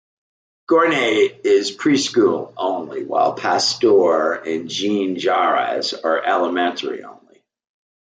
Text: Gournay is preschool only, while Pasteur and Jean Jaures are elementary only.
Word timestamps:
Gournay 0.67 1.27
is 1.45 1.77
preschool 1.77 2.53
only, 2.57 3.03
while 3.05 3.33
Pasteur 3.35 4.33
and 4.33 4.67
Jean 4.67 5.15
Jaures 5.17 5.93
are 5.93 6.23
elementary 6.25 7.03
only. 7.03 7.43